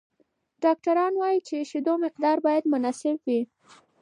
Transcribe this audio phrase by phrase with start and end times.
[0.63, 3.41] ډاکټران وايي، د شیدو مقدار باید مناسب وي.